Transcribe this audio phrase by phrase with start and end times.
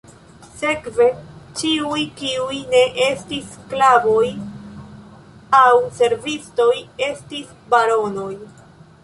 [0.59, 1.05] Sekve,
[1.59, 4.25] ĉiuj kiuj ne estis sklavoj
[5.61, 5.69] aŭ
[6.01, 6.71] servistoj
[7.11, 8.35] estis ""baronoj"".